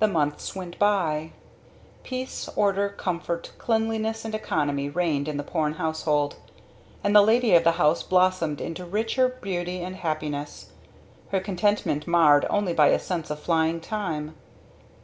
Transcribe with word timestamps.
The 0.00 0.08
months 0.08 0.56
went 0.56 0.80
by. 0.80 1.30
Peace, 2.02 2.48
order, 2.56 2.88
comfort, 2.88 3.52
cleanliness 3.56 4.24
and 4.24 4.34
economy 4.34 4.88
reigned 4.88 5.28
in 5.28 5.36
the 5.36 5.44
Porne 5.44 5.74
household, 5.74 6.34
and 7.04 7.14
the 7.14 7.22
lady 7.22 7.54
of 7.54 7.62
the 7.62 7.70
house 7.78 8.02
blossomed 8.02 8.60
into 8.60 8.84
richer 8.84 9.38
beauty 9.40 9.80
and 9.80 9.94
happiness; 9.94 10.72
her 11.28 11.38
contentment 11.38 12.08
marred 12.08 12.46
only 12.50 12.72
by 12.74 12.88
a 12.88 12.98
sense 12.98 13.30
of 13.30 13.38
flying 13.38 13.80
time. 13.80 14.34